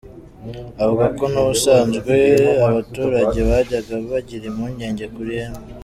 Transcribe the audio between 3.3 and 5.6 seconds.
bajyaga bagira impungenge kuri M.